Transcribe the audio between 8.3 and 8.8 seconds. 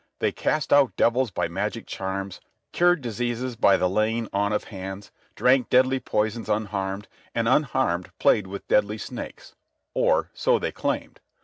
with